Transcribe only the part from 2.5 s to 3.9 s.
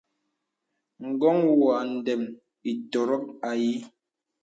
ìtɔ̀rɔ̀k ayìì.